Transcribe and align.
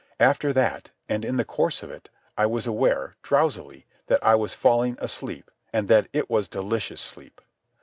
After 0.19 0.51
that, 0.51 0.89
and 1.07 1.23
in 1.23 1.37
the 1.37 1.45
course 1.45 1.83
of 1.83 1.91
it, 1.91 2.09
I 2.35 2.47
was 2.47 2.65
aware, 2.65 3.17
drowsily, 3.21 3.85
that 4.07 4.23
I 4.23 4.33
was 4.33 4.55
falling 4.55 4.95
asleep, 4.97 5.51
and 5.71 5.87
that 5.89 6.07
it 6.11 6.27
was 6.27 6.47
delicious 6.47 6.99
sleep. 6.99 7.39